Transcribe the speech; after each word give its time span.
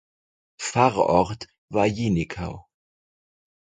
Pfarrort 0.57 1.47
war 1.69 1.85
Jenikau. 1.85 2.65